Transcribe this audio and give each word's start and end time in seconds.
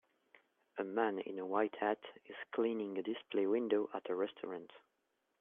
A 0.79 0.83
man 0.83 1.19
in 1.19 1.37
a 1.37 1.45
white 1.45 1.75
hat 1.75 1.99
is 2.25 2.35
cleaning 2.53 2.97
a 2.97 3.03
display 3.03 3.45
window 3.45 3.87
at 3.93 4.09
a 4.09 4.15
restaurant 4.15 4.71